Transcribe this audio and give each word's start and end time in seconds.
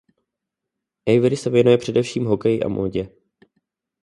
Avery 1.07 1.37
se 1.37 1.49
věnuje 1.49 1.77
především 1.77 2.25
hokeji 2.25 2.63
a 2.63 2.67
módě. 2.67 3.09